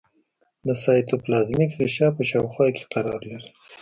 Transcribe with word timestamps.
د 0.67 0.69
سایتوپلازمیک 0.83 1.69
غشا 1.79 2.07
په 2.17 2.21
شاوخوا 2.29 2.67
کې 2.75 2.83
قرار 2.93 3.21
لري. 3.31 3.49